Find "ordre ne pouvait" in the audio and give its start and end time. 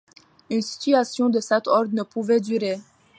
1.67-2.39